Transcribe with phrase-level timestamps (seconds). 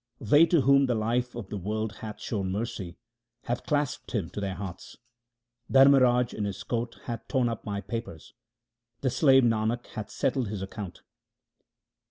[0.19, 2.97] They to whom the Life of the world hath shown mercy,
[3.43, 4.97] have clasped Him to their hearts.
[5.71, 8.33] Dharmraj in his court hath torn up my papers
[9.01, 11.03] 1; the slave Nanak hath settled his account.